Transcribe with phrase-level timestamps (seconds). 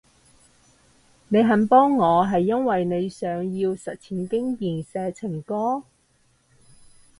[1.27, 5.83] 你肯幫我係因為你想要實戰經驗寫情歌？